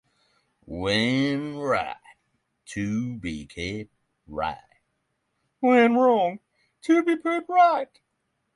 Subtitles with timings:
[0.65, 1.95] When right,
[2.73, 3.91] to be kept
[4.25, 4.57] right;
[5.59, 6.39] when wrong,
[6.81, 7.99] to be put right.